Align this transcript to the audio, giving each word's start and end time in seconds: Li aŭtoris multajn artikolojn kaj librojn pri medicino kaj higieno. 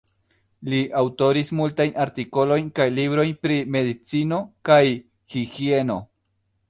Li 0.71 0.77
aŭtoris 1.01 1.51
multajn 1.59 1.91
artikolojn 2.05 2.71
kaj 2.79 2.87
librojn 2.95 3.35
pri 3.47 3.59
medicino 3.79 4.41
kaj 4.71 4.81
higieno. 5.35 6.01